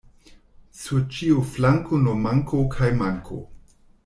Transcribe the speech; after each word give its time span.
Sur 0.83 1.03
ĉiu 1.17 1.43
flanko 1.51 2.01
nur 2.07 2.19
manko 2.25 2.65
kaj 2.77 2.91
manko. 3.05 3.43